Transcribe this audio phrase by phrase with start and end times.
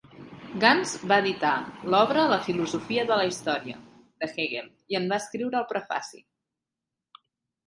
[0.61, 1.51] Gans va editar
[1.89, 3.77] l"obra la "Filosofia de la història"
[4.25, 6.25] de Hegel, i en va escriure el prefaci.